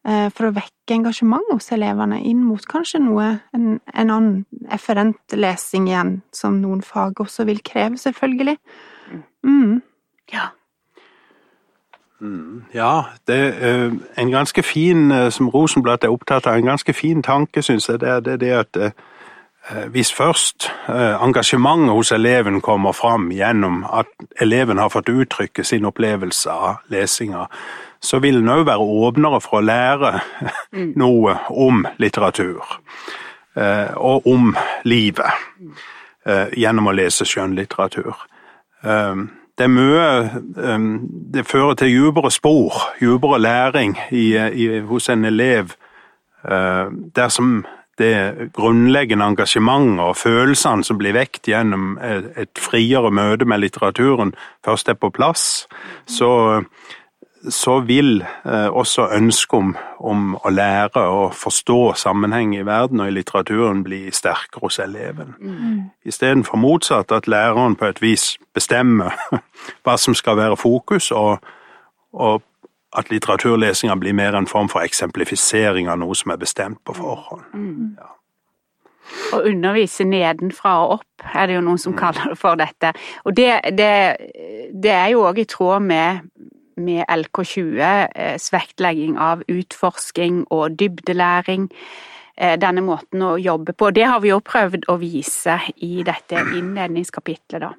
eh, 0.09 0.31
for 0.33 0.49
å 0.49 0.55
vekke 0.57 0.97
engasjement 0.97 1.45
hos 1.53 1.69
elevene 1.77 2.23
inn 2.25 2.41
mot 2.41 2.65
kanskje 2.65 3.03
noe 3.05 3.27
En, 3.53 3.77
en 3.93 4.11
annen 4.15 4.47
efferent 4.73 5.37
lesing 5.37 5.91
igjen, 5.91 6.23
som 6.33 6.63
noen 6.63 6.81
fag 6.81 7.21
også 7.21 7.45
vil 7.45 7.61
kreve, 7.61 8.01
selvfølgelig. 8.01 8.57
Mm. 9.45 9.83
Ja. 10.33 10.49
Ja, 12.75 13.03
det 13.29 13.55
er 13.61 13.91
en 14.17 14.31
ganske 14.31 14.63
fin, 14.63 15.11
eh, 15.13 15.31
som 15.31 15.49
Rosenblatt 15.49 16.05
er 16.05 16.09
opptatt 16.15 16.47
av, 16.47 16.57
en 16.57 16.65
ganske 16.71 16.93
fin 16.97 17.23
tanke, 17.23 17.63
syns 17.63 17.89
jeg, 17.89 18.01
det 18.01 18.09
er 18.09 18.21
det, 18.21 18.41
det 18.41 18.53
at 18.57 18.77
eh, 18.77 18.91
hvis 19.93 20.13
først 20.15 20.71
eh, 20.89 21.23
engasjementet 21.23 21.93
hos 21.93 22.13
eleven 22.13 22.61
kommer 22.61 22.93
fram 22.93 23.29
gjennom 23.35 23.85
at 23.93 24.07
eleven 24.41 24.79
har 24.79 24.89
fått 24.89 25.09
uttrykke 25.13 25.65
sin 25.65 25.85
opplevelse 25.85 26.51
av 26.51 26.77
lesinga, 26.89 27.47
så 28.01 28.19
vil 28.23 28.37
en 28.41 28.49
òg 28.49 28.67
være 28.69 28.79
åpnere 29.07 29.41
for 29.41 29.59
å 29.59 29.65
lære 29.67 30.13
noe 31.03 31.37
om 31.51 31.87
litteratur. 31.99 32.63
eh, 33.57 33.93
Og 33.97 34.27
om 34.27 34.55
livet 34.85 35.33
eh, 36.27 36.49
gjennom 36.57 36.87
å 36.87 36.93
lese 36.97 37.25
skjønnlitteratur. 37.25 38.15
Det 39.57 39.65
er 39.65 39.73
mye 39.73 40.09
eh, 40.61 40.91
Det 41.35 41.47
fører 41.49 41.75
til 41.75 41.95
dypere 41.95 42.31
spor, 42.31 42.77
dypere 43.01 43.41
læring 43.41 43.97
i, 44.11 44.37
i, 44.37 44.69
hos 44.81 45.09
en 45.09 45.25
elev 45.25 45.73
eh, 46.45 46.87
dersom 47.17 47.65
det 47.99 48.51
grunnleggende 48.53 49.25
engasjementet 49.25 50.03
og 50.05 50.17
følelsene 50.21 50.85
som 50.85 50.99
blir 51.01 51.17
vekt 51.17 51.49
gjennom 51.49 51.95
et 51.97 52.61
friere 52.61 53.09
møte 53.09 53.49
med 53.49 53.63
litteraturen, 53.63 54.35
først 54.65 54.91
er 54.93 54.99
på 55.01 55.09
plass, 55.17 55.65
så, 56.05 56.61
så 57.49 57.81
vil 57.81 58.25
eh, 58.45 58.69
også 58.69 59.09
ønsket 59.15 59.55
om, 59.59 59.77
om 59.99 60.35
å 60.37 60.51
lære 60.51 61.03
og 61.03 61.35
forstå 61.35 61.95
sammenheng 61.95 62.57
i 62.57 62.65
verden 62.67 63.01
og 63.01 63.11
i 63.11 63.15
litteraturen 63.15 63.85
bli 63.85 64.07
sterkere 64.13 64.63
hos 64.63 64.79
eleven. 64.83 65.35
Istedenfor 66.05 66.57
motsatt, 66.57 67.13
at 67.13 67.29
læreren 67.29 67.77
på 67.77 67.87
et 67.87 68.03
vis 68.03 68.37
bestemmer 68.55 69.15
hva 69.85 69.97
som 69.97 70.15
skal 70.15 70.37
være 70.37 70.57
fokus, 70.57 71.11
og, 71.11 71.39
og 72.13 72.43
at 72.97 73.11
litteraturlesinga 73.11 73.97
blir 74.01 74.17
mer 74.17 74.37
en 74.37 74.47
form 74.47 74.69
for 74.73 74.81
eksemplifisering 74.81 75.89
av 75.89 76.01
noe 76.01 76.15
som 76.17 76.33
er 76.33 76.41
bestemt 76.41 76.81
på 76.85 76.95
forhånd. 76.97 77.99
Å 79.37 79.41
undervise 79.47 80.05
nedenfra 80.07 80.73
og 80.83 80.99
opp, 80.99 81.27
er 81.35 81.47
det 81.47 81.59
jo 81.59 81.65
noen 81.67 81.79
som 81.79 81.95
kaller 81.99 82.33
det 82.33 82.39
for 82.41 82.59
dette. 82.59 82.93
Og 83.25 83.37
det, 83.37 83.51
det, 83.79 83.93
det 84.75 84.95
er 84.95 85.13
jo 85.15 85.27
òg 85.29 85.43
i 85.43 85.49
tråd 85.51 85.85
med, 85.87 86.25
med 86.77 87.05
LK20s 87.09 88.51
vektlegging 88.53 89.19
av 89.19 89.43
utforsking 89.49 90.45
og 90.51 90.77
dybdelæring. 90.79 91.71
eh, 92.37 92.59
Denne 92.59 92.81
måten 92.85 93.23
å 93.23 93.37
jobbe 93.41 93.73
på. 93.73 93.91
Det 93.91 94.05
har 94.05 94.21
vi 94.21 94.29
jo 94.29 94.41
prøvd 94.41 94.85
å 94.89 94.99
vise 95.01 95.59
i 95.77 96.03
dette 96.03 96.37
innledningskapitlet, 96.37 97.61
da. 97.61 97.73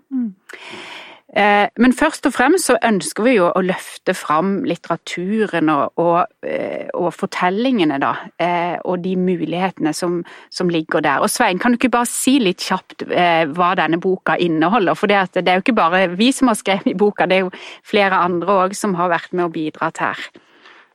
Eh, 1.35 1.67
men 1.75 1.91
først 1.91 2.23
og 2.29 2.31
fremst 2.31 2.69
så 2.69 2.77
ønsker 2.87 3.25
vi 3.25 3.33
jo 3.35 3.49
å 3.51 3.61
løfte 3.65 4.13
fram 4.15 4.61
litteraturen 4.67 5.67
og, 5.73 5.99
og, 5.99 6.29
eh, 6.47 6.87
og 6.95 7.09
fortellingene, 7.11 7.97
da. 7.99 8.13
Eh, 8.39 8.77
og 8.87 9.01
de 9.03 9.17
mulighetene 9.19 9.91
som, 9.93 10.21
som, 10.49 10.71
ligger 10.71 11.03
der. 11.03 11.19
Og 11.19 11.29
Svein, 11.31 11.59
kan 11.59 11.75
du 11.75 11.79
ikke 11.81 11.91
bare 11.97 12.07
si 12.07 12.37
litt 12.39 12.63
kjapt 12.63 13.03
hva 13.07 13.73
denne 13.75 13.99
boka 13.99 14.37
inneholder? 14.39 14.95
For 14.95 15.11
det, 15.11 15.43
er 15.43 15.59
jo 15.59 15.65
ikke 15.65 15.75
bare 15.75 16.05
vi 16.15 16.31
som 16.31 16.47
har 16.51 16.59
skrevet 16.59 16.93
i 16.93 16.95
boka, 16.97 17.27
det 17.27 17.41
er 17.41 17.45
jo 17.47 17.53
flere 17.83 18.23
andre 18.23 18.59
òg 18.63 18.77
som 18.77 18.95
har 18.95 19.11
vært 19.11 19.35
med 19.35 19.49
og 19.49 19.55
bidratt 19.57 19.99
her. 20.03 20.23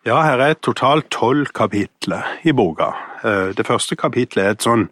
Ja, 0.08 0.16
her 0.24 0.40
er 0.42 0.56
totalt 0.58 1.12
tolv 1.14 1.52
kapitler 1.54 2.40
i 2.42 2.56
boka. 2.56 2.90
Det 3.22 3.68
første 3.68 3.94
kapitlet 4.00 4.42
er 4.42 4.56
et 4.56 4.64
sånn 4.64 4.88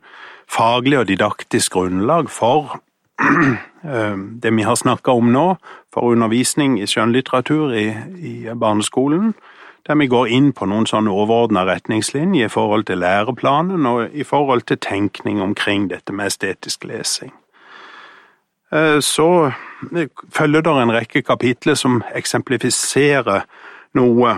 faglig 0.51 1.01
og 1.01 1.09
didaktisk 1.09 1.75
grunnlag 1.75 2.31
for 2.31 2.77
det 4.43 4.51
vi 4.57 4.63
har 4.63 4.77
snakka 4.77 5.15
om 5.17 5.33
nå, 5.33 5.47
for 5.95 6.13
undervisning 6.13 6.79
i 6.81 6.89
skjønnlitteratur 6.89 7.75
i, 7.77 7.87
i, 8.17 8.35
barneskolen, 8.55 9.35
der 9.89 9.97
vi 9.97 10.07
går 10.07 10.29
inn 10.29 10.51
på 10.53 10.69
noen 10.69 10.87
sånne 10.87 11.13
overordna 11.13 11.65
retningslinjer 11.69 12.51
i 12.51 12.53
forhold 12.53 12.87
til 12.91 13.01
læreplanen 13.01 13.87
og 13.89 14.13
i 14.13 14.25
forhold 14.25 14.67
til 14.69 14.79
tenkning 14.79 15.41
omkring 15.43 15.89
dette 15.91 16.13
med 16.13 16.31
estetisk 16.31 16.85
lesing. 16.85 17.33
Ehm, 18.73 19.01
så 19.01 19.51
følger 20.33 20.61
det 20.61 20.77
en 20.83 20.93
rekke 20.95 21.23
kapitler 21.23 21.75
som 21.75 22.03
eksemplifiserer 22.15 23.43
noe 23.99 24.35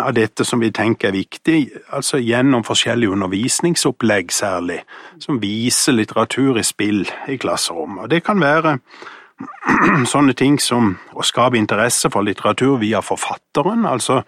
av 0.00 0.12
dette 0.16 0.46
som 0.48 0.62
vi 0.62 0.70
tenker 0.74 1.10
er 1.10 1.18
viktig, 1.18 1.58
altså 1.92 2.20
gjennom 2.22 2.64
forskjellige 2.64 3.12
undervisningsopplegg 3.16 4.32
særlig, 4.32 4.80
som 5.20 5.40
viser 5.42 5.96
litteratur 5.96 6.58
i 6.60 6.64
spill 6.64 7.04
i 7.28 7.38
klasserommet. 7.40 8.08
Det 8.10 8.22
kan 8.24 8.40
være 8.40 8.78
sånne 10.12 10.34
ting 10.38 10.58
som 10.62 10.94
å 11.12 11.26
skape 11.26 11.60
interesse 11.60 12.10
for 12.12 12.26
litteratur 12.26 12.78
via 12.82 13.02
forfatteren, 13.04 13.84
altså 13.88 14.22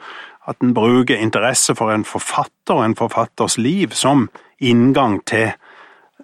at 0.47 0.62
en 0.62 0.75
bruker 0.75 1.18
interesse 1.18 1.75
for 1.75 1.90
en 1.90 2.04
forfatter 2.06 2.76
og 2.76 2.85
en 2.85 2.99
forfatters 2.99 3.56
liv 3.59 3.97
som 3.99 4.28
inngang 4.62 5.18
til 5.26 5.50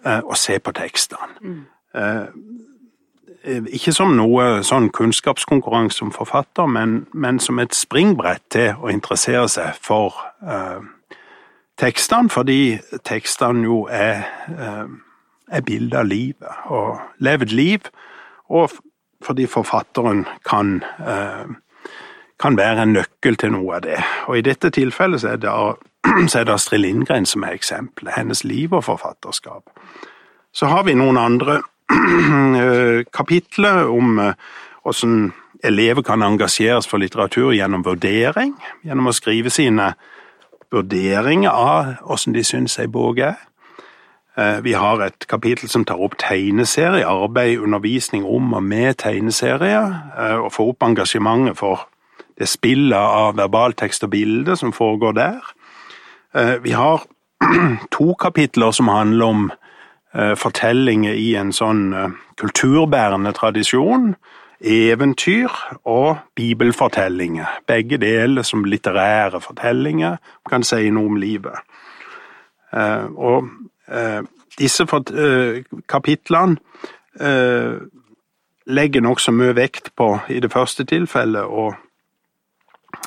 uh, 0.06 0.20
å 0.22 0.38
se 0.38 0.60
på 0.62 0.74
tekstene. 0.76 1.34
Mm. 1.42 1.62
Eh, 1.92 2.26
ikke 3.44 3.92
som 3.94 4.14
noe 4.16 4.62
sånn 4.66 4.88
kunnskapskonkurranse 4.94 5.98
som 5.98 6.12
forfatter, 6.14 6.68
men, 6.70 7.06
men, 7.12 7.40
som 7.42 7.58
et 7.58 7.74
springbrett 7.74 8.44
til 8.54 8.78
å 8.78 8.90
interessere 8.92 9.48
seg 9.50 9.78
for 9.82 10.14
eh, 10.46 10.84
tekstene, 11.80 12.30
fordi 12.30 12.78
tekstene 13.08 13.66
jo 13.66 13.86
er, 13.90 14.22
eh, 14.52 14.86
er 15.50 15.66
bilde 15.66 15.98
av 15.98 16.06
livet, 16.06 16.62
og 16.70 17.00
levd 17.18 17.54
liv, 17.56 17.90
og 18.52 18.70
fordi 19.22 19.46
forfatteren 19.46 20.24
kan, 20.46 20.80
eh, 21.02 21.90
kan 22.38 22.58
være 22.58 22.86
en 22.86 22.96
nøkkel 22.98 23.38
til 23.38 23.54
noe 23.54 23.76
av 23.76 23.82
det. 23.86 23.98
Og 24.28 24.38
i 24.38 24.46
dette 24.46 24.70
tilfellet 24.70 25.22
så 25.22 25.34
er 25.34 25.42
det, 25.42 25.50
så 26.30 26.40
er 26.40 26.46
det 26.46 26.54
Astrid 26.54 26.82
Lindgren 26.82 27.26
som 27.26 27.42
er 27.42 27.58
eksempelet, 27.58 28.14
hennes 28.16 28.44
liv 28.44 28.74
og 28.74 28.86
forfatterskap. 28.86 29.70
Så 30.52 30.68
har 30.68 30.82
vi 30.84 30.94
noen 30.94 31.16
andre 31.16 31.62
Eh, 31.62 31.71
kapitlet 33.18 33.86
om 33.86 34.18
hvordan 34.82 35.24
eh, 35.26 35.68
elever 35.68 36.02
kan 36.02 36.22
engasjeres 36.22 36.88
for 36.88 36.98
litteratur 36.98 37.52
gjennom 37.54 37.84
vurdering, 37.86 38.56
gjennom 38.82 39.10
å 39.10 39.14
skrive 39.14 39.50
sine 39.52 39.92
vurderinger 40.72 41.52
av 41.52 41.94
hvordan 42.02 42.36
de 42.36 42.44
syns 42.46 42.78
ei 42.82 42.88
bok 42.90 43.22
er. 43.22 43.38
Eh, 44.36 44.58
vi 44.64 44.74
har 44.78 45.04
et 45.04 45.26
kapittel 45.28 45.70
som 45.70 45.84
tar 45.84 46.00
opp 46.02 46.16
tegneserie, 46.18 47.06
arbeid, 47.06 47.60
undervisning 47.60 48.24
om 48.24 48.54
og 48.56 48.64
med 48.64 48.98
tegneserier, 49.04 49.96
og 50.42 50.52
får 50.52 50.74
opp 50.74 50.86
engasjementet 50.88 51.58
for 51.58 51.88
det 52.40 52.48
spillet 52.48 52.98
av 52.98 53.36
verbaltekst 53.36 54.06
og 54.06 54.14
bilde 54.14 54.56
som 54.56 54.72
foregår 54.72 55.18
der. 55.18 55.50
Vi 56.64 56.72
har 56.72 57.04
to 57.94 58.14
kapitler 58.18 58.72
som 58.72 58.88
handler 58.88 59.26
om 59.26 59.50
Eh, 59.52 59.61
fortellinger 60.36 61.16
i 61.16 61.32
en 61.40 61.52
sånn 61.56 61.92
eh, 61.96 62.10
kulturbærende 62.40 63.32
tradisjon. 63.36 64.14
Eventyr 64.62 65.50
og 65.90 66.20
bibelfortellinger. 66.38 67.62
Begge 67.66 67.98
deler 67.98 68.46
som 68.46 68.62
litterære 68.64 69.40
fortellinger 69.42 70.20
kan 70.48 70.62
si 70.62 70.90
noe 70.94 71.10
om 71.10 71.16
livet. 71.18 71.64
Eh, 72.72 73.08
og 73.16 73.48
disse 74.58 74.84
kapitlene 75.90 76.56
legger 78.66 79.02
nokså 79.04 79.34
mye 79.34 79.56
vekt 79.58 79.90
på, 79.98 80.06
i 80.30 80.38
det 80.40 80.52
første 80.52 80.86
tilfellet, 80.88 81.42
å 81.42 81.72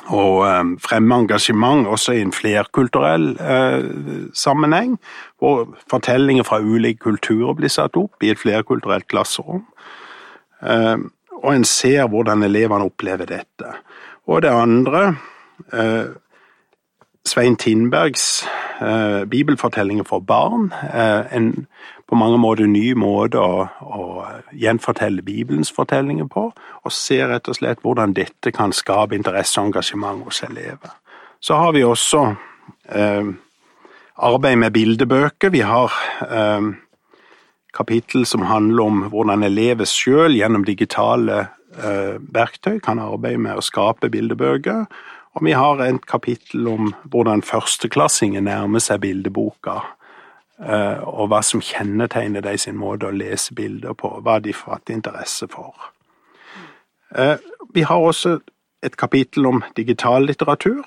og 0.06 0.44
um, 0.46 0.76
fremme 0.78 1.14
engasjement 1.22 1.88
også 1.90 2.14
i 2.14 2.22
en 2.22 2.32
flerkulturell 2.32 3.32
eh, 3.42 3.88
sammenheng, 4.34 4.96
hvor 5.38 5.66
fortellinger 5.90 6.46
fra 6.46 6.60
ulike 6.62 7.02
kulturer 7.08 7.56
blir 7.58 7.72
satt 7.72 7.98
opp 7.98 8.22
i 8.22 8.30
et 8.30 8.38
flerkulturelt 8.38 9.08
klasserom. 9.10 9.64
Eh, 10.62 10.96
og 11.42 11.50
en 11.52 11.66
ser 11.68 12.06
hvordan 12.12 12.46
elevene 12.46 12.86
opplever 12.86 13.28
dette. 13.28 13.72
Og 14.26 14.42
det 14.42 14.50
andre 14.50 15.02
uh, 15.72 16.14
Svein 17.26 17.56
Tindbergs 17.58 18.46
bibelfortellinger 19.30 20.04
for 20.04 20.20
barn. 20.20 20.72
en 21.32 21.66
på 22.06 22.14
mange 22.14 22.38
måter 22.38 22.68
ny 22.70 22.92
måte 22.98 23.40
å, 23.42 23.64
å, 23.66 24.04
gjenfortelle 24.54 25.24
Bibelens 25.26 25.72
fortellinger 25.74 26.28
på, 26.30 26.44
og 26.54 26.94
ser 26.94 27.26
rett 27.32 27.50
og 27.50 27.58
slett 27.58 27.82
hvordan 27.82 28.14
dette 28.14 28.52
kan 28.54 28.74
skape 28.74 29.16
interesse 29.16 29.58
og 29.60 29.72
engasjement 29.72 30.22
hos 30.26 30.42
elever. 30.46 30.94
Så 31.42 31.58
har 31.58 31.74
vi 31.74 31.82
også 31.84 32.22
eh, 32.94 33.32
arbeid 34.16 34.62
med 34.62 34.74
bildebøker. 34.76 35.50
Vi 35.50 35.64
har 35.66 35.98
eh, 36.30 36.70
kapittel 37.74 38.26
som 38.26 38.46
handler 38.46 38.86
om 38.86 39.02
hvordan 39.10 39.42
elever 39.42 39.90
selv 39.90 40.38
gjennom 40.38 40.64
digitale 40.64 41.42
eh, 41.74 42.16
verktøy 42.22 42.78
kan 42.84 43.02
arbeide 43.02 43.42
med 43.48 43.58
å 43.58 43.66
skape 43.66 44.12
bildebøker. 44.14 44.86
Og 45.36 45.44
vi 45.44 45.52
har 45.52 45.82
et 45.84 46.06
kapittel 46.08 46.68
om 46.70 46.94
hvordan 47.12 47.44
førsteklassinger 47.44 48.40
nærmer 48.40 48.80
seg 48.80 49.02
bildeboka 49.04 49.82
Eh, 50.56 51.02
og 51.04 51.28
hva 51.28 51.42
som 51.44 51.60
kjennetegner 51.60 52.40
de 52.40 52.54
sin 52.58 52.78
måte 52.80 53.10
å 53.10 53.12
lese 53.12 53.52
bilder 53.54 53.92
på, 53.98 54.08
hva 54.24 54.38
de 54.40 54.54
fatter 54.56 54.96
interesse 54.96 55.48
for. 55.52 55.90
Eh, 57.12 57.36
vi 57.74 57.84
har 57.84 58.00
også 58.00 58.38
et 58.82 58.96
kapittel 58.96 59.46
om 59.46 59.62
digital 59.76 60.24
litteratur, 60.24 60.84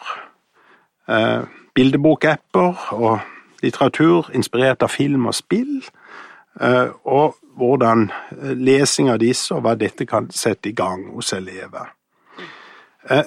eh, 1.07 1.45
bildebokapper 1.75 2.93
og 2.97 3.19
litteratur 3.62 4.31
inspirert 4.33 4.81
av 4.83 4.89
film 4.89 5.27
og 5.27 5.35
spill, 5.35 5.83
og 7.05 7.35
hvordan 7.55 8.09
lesing 8.57 9.09
av 9.09 9.19
disse 9.19 9.53
og 9.55 9.62
hva 9.63 9.75
dette 9.79 10.05
kan 10.05 10.27
sette 10.31 10.69
i 10.69 10.73
gang 10.73 11.05
hos 11.13 11.31
elever. 11.33 11.93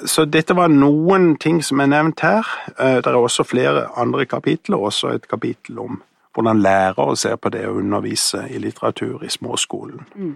Så 0.05 0.27
dette 0.29 0.55
var 0.55 0.69
noen 0.69 1.37
ting 1.41 1.63
som 1.65 1.81
er 1.81 1.89
nevnt 1.89 2.21
her. 2.21 2.47
Det 2.77 3.09
er 3.09 3.17
også 3.17 3.47
flere 3.49 3.87
andre 3.97 4.27
kapitler, 4.29 4.77
også 4.77 5.15
et 5.17 5.29
kapittel 5.31 5.79
om 5.81 6.03
hvordan 6.35 6.61
lærere 6.61 7.17
ser 7.17 7.37
på 7.37 7.51
det 7.53 7.67
å 7.69 7.77
undervise 7.81 8.47
i 8.51 8.61
litteratur 8.63 9.25
i 9.25 9.31
småskolen. 9.33 10.01
Mm. 10.15 10.35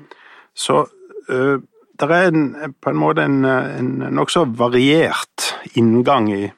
Så 0.55 0.83
uh, 1.31 1.57
det 2.01 2.11
er 2.13 2.29
en, 2.29 2.75
på 2.81 2.93
en 2.93 3.01
måte 3.01 3.25
en, 3.25 3.45
en 3.45 3.93
nokså 4.13 4.45
variert 4.59 5.47
inngang 5.75 6.29
i, 6.33 6.51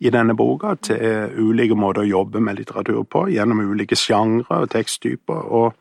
i 0.00 0.12
denne 0.12 0.36
boka 0.36 0.74
til 0.88 1.34
ulike 1.36 1.76
måter 1.76 2.06
å 2.06 2.08
jobbe 2.08 2.40
med 2.40 2.60
litteratur 2.60 3.02
på, 3.04 3.26
gjennom 3.28 3.60
ulike 3.68 3.96
sjangre 3.96 4.62
og 4.64 4.72
teksttyper, 4.72 5.44
og 5.52 5.72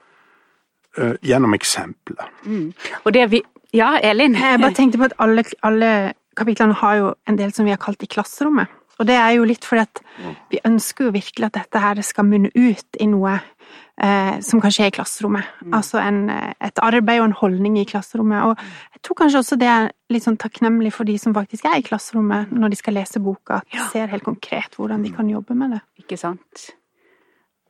uh, 0.99 1.15
gjennom 1.23 1.55
eksempler. 1.55 2.33
Mm. 2.45 2.73
Og 3.03 3.13
det 3.13 3.29
vi 3.31 3.43
Ja, 3.75 3.97
Elin? 3.99 4.35
Jeg 4.35 4.61
bare 4.61 4.73
tenkte 4.73 4.97
på 4.97 5.03
at 5.09 5.13
alle, 5.19 5.43
alle 5.61 6.13
kapitlene 6.37 6.77
har 6.77 6.99
jo 6.99 7.13
en 7.29 7.39
del 7.39 7.53
som 7.55 7.67
vi 7.67 7.73
har 7.73 7.81
kalt 7.81 8.03
i 8.05 8.09
klasserommet. 8.11 8.71
Og 8.97 9.05
det 9.05 9.17
er 9.17 9.35
jo 9.35 9.45
litt 9.45 9.65
fordi 9.65 9.83
at 9.83 10.01
vi 10.49 10.61
ønsker 10.65 11.07
jo 11.07 11.13
virkelig 11.13 11.49
at 11.49 11.59
dette 11.59 11.81
her 11.81 12.01
skal 12.05 12.25
munne 12.25 12.49
ut 12.55 12.97
i 12.97 13.05
noe 13.09 13.35
eh, 13.37 14.39
som 14.45 14.61
kan 14.63 14.73
skje 14.73 14.89
i 14.89 14.95
klasserommet. 14.95 15.45
Mm. 15.61 15.75
Altså 15.77 16.01
en, 16.01 16.23
et 16.31 16.81
arbeid 16.81 17.21
og 17.21 17.27
en 17.27 17.37
holdning 17.43 17.77
i 17.77 17.85
klasserommet. 17.89 18.49
Og 18.49 18.97
jeg 18.97 19.03
tror 19.05 19.19
kanskje 19.21 19.43
også 19.43 19.59
det 19.61 19.69
er 19.69 19.91
litt 20.13 20.25
sånn 20.25 20.39
takknemlig 20.41 20.95
for 20.95 21.09
de 21.09 21.17
som 21.21 21.35
faktisk 21.37 21.69
er 21.69 21.77
i 21.77 21.85
klasserommet 21.85 22.53
når 22.55 22.73
de 22.73 22.81
skal 22.81 22.97
lese 22.97 23.21
boka, 23.21 23.61
at 23.61 23.75
de 23.75 23.85
ser 23.93 24.09
helt 24.13 24.25
konkret 24.25 24.77
hvordan 24.79 25.05
de 25.05 25.13
kan 25.13 25.29
jobbe 25.29 25.57
med 25.57 25.77
det. 25.77 25.83
Ikke 26.01 26.17
sant. 26.17 26.71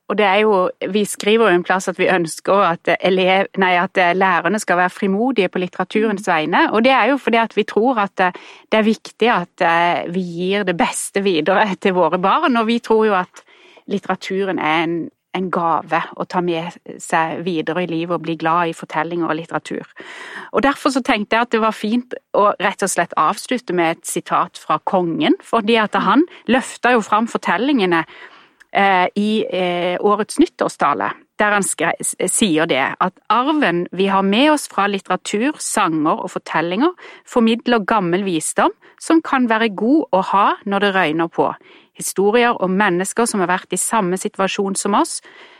Og 0.08 0.18
det 0.18 0.26
er 0.26 0.40
jo, 0.44 0.70
Vi 0.94 1.04
skriver 1.06 1.50
jo 1.50 1.56
en 1.56 1.66
plass 1.68 1.90
at 1.92 2.00
vi 2.00 2.08
ønsker 2.12 2.64
at, 2.70 2.92
elev, 3.04 3.50
nei, 3.60 3.74
at 3.76 4.00
lærerne 4.16 4.60
skal 4.60 4.80
være 4.80 4.94
frimodige 4.94 5.50
på 5.52 5.60
litteraturens 5.60 6.28
vegne. 6.28 6.70
Og 6.72 6.84
det 6.84 6.94
er 6.96 7.12
jo 7.12 7.18
fordi 7.18 7.42
at 7.42 7.58
vi 7.58 7.64
tror 7.68 8.00
at 8.06 8.16
det 8.18 8.80
er 8.80 8.88
viktig 8.88 9.30
at 9.32 9.66
eh, 9.68 10.08
vi 10.14 10.24
gir 10.24 10.64
det 10.64 10.78
beste 10.78 11.24
videre 11.24 11.68
til 11.82 11.98
våre 11.98 12.20
barn. 12.20 12.58
Og 12.58 12.68
vi 12.68 12.80
tror 12.80 13.06
jo 13.06 13.20
at 13.20 13.44
litteraturen 13.88 14.60
er 14.60 14.86
en, 14.86 14.96
en 15.36 15.52
gave 15.52 16.02
å 16.16 16.26
ta 16.26 16.40
med 16.42 16.80
seg 17.04 17.44
videre 17.44 17.84
i 17.84 17.92
livet 17.92 18.16
og 18.16 18.24
bli 18.24 18.38
glad 18.40 18.72
i 18.72 18.78
fortellinger 18.78 19.28
og 19.28 19.40
litteratur. 19.42 19.92
Og 20.54 20.64
Derfor 20.64 20.96
så 20.96 21.04
tenkte 21.04 21.36
jeg 21.36 21.50
at 21.50 21.52
det 21.52 21.64
var 21.64 21.76
fint 21.76 22.16
å 22.32 22.50
rett 22.64 22.84
og 22.84 22.92
slett 22.92 23.16
avslutte 23.20 23.76
med 23.76 23.98
et 23.98 24.08
sitat 24.08 24.60
fra 24.60 24.80
kongen, 24.88 25.36
fordi 25.44 25.76
at 25.84 26.00
han 26.00 26.24
løfta 26.48 26.96
jo 26.96 27.04
fram 27.04 27.28
fortellingene 27.32 28.06
eh, 28.08 28.26
i 29.16 29.46
eh, 29.48 29.96
årets 30.04 30.40
nyttårstale 30.40 31.14
der 31.38 31.54
han 31.54 31.66
sier 31.66 32.66
det, 32.70 32.84
at 32.98 33.14
arven 33.30 33.86
vi 33.96 34.08
har 34.10 34.26
med 34.26 34.52
oss 34.56 34.68
fra 34.72 34.88
litteratur, 34.90 35.58
sanger 35.62 36.24
og 36.24 36.32
fortellinger, 36.34 36.96
formidler 37.30 37.86
gammel 37.86 38.26
visdom 38.26 38.74
som 39.02 39.22
kan 39.22 39.46
være 39.50 39.70
god 39.78 40.08
å 40.18 40.24
ha 40.32 40.48
når 40.66 40.86
det 40.86 40.94
røyner 40.96 41.30
på. 41.30 41.52
Historier 41.98 42.58
om 42.64 42.74
mennesker 42.78 43.30
som 43.30 43.44
har 43.44 43.52
vært 43.52 43.74
i 43.74 43.82
samme 43.82 44.18
situasjon 44.18 44.78
som 44.78 44.98
oss 44.98 45.20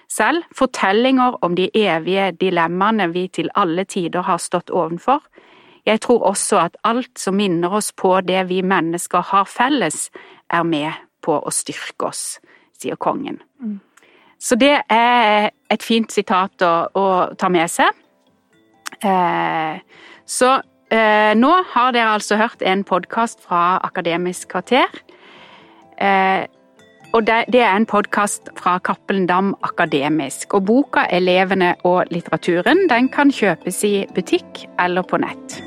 selv, 0.10 0.46
fortellinger 0.56 1.38
om 1.44 1.56
de 1.58 1.70
evige 1.76 2.32
dilemmaene 2.40 3.10
vi 3.14 3.28
til 3.28 3.52
alle 3.56 3.86
tider 3.86 4.26
har 4.26 4.42
stått 4.42 4.72
ovenfor. 4.72 5.22
Jeg 5.86 6.02
tror 6.04 6.26
også 6.32 6.62
at 6.62 6.78
alt 6.84 7.20
som 7.20 7.38
minner 7.38 7.74
oss 7.80 7.92
på 7.96 8.18
det 8.22 8.48
vi 8.50 8.62
mennesker 8.62 9.24
har 9.34 9.46
felles, 9.46 10.10
er 10.50 10.64
med 10.64 10.96
på 11.24 11.36
å 11.38 11.52
styrke 11.52 12.08
oss, 12.08 12.40
sier 12.82 12.96
kongen. 12.96 13.42
Mm. 13.60 13.80
Så 14.40 14.56
det 14.56 14.76
er 14.94 15.50
et 15.74 15.84
fint 15.84 16.12
sitat 16.14 16.62
å, 16.62 16.74
å 16.94 17.06
ta 17.40 17.50
med 17.50 17.70
seg. 17.74 17.90
Eh, 19.02 19.80
så 20.26 20.52
eh, 20.94 21.34
nå 21.38 21.54
har 21.74 21.96
dere 21.96 22.14
altså 22.18 22.38
hørt 22.40 22.62
en 22.62 22.86
podkast 22.88 23.42
fra 23.46 23.80
Akademisk 23.86 24.54
kvarter. 24.54 25.02
Eh, 25.98 26.46
og 27.16 27.24
det, 27.26 27.46
det, 27.54 27.64
er 27.64 27.74
en 27.74 27.88
podkast 27.88 28.52
fra 28.60 28.78
Cappelen 28.84 29.26
Dam 29.30 29.56
Akademisk. 29.66 30.54
Og 30.54 30.66
boka 30.68 31.08
'Elevene 31.08 31.74
og 31.84 32.12
litteraturen' 32.12 32.88
den 32.92 33.10
kan 33.10 33.32
kjøpes 33.32 33.84
i 33.88 34.06
butikk 34.14 34.68
eller 34.80 35.08
på 35.08 35.18
nett. 35.24 35.67